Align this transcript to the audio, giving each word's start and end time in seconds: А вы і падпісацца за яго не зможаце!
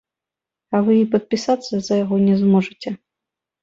А 0.75 0.81
вы 0.87 0.95
і 1.01 1.05
падпісацца 1.13 1.73
за 1.91 2.03
яго 2.03 2.15
не 2.27 2.35
зможаце! 2.45 2.89